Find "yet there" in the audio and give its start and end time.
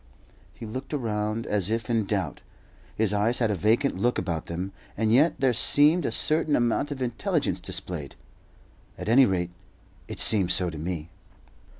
5.13-5.53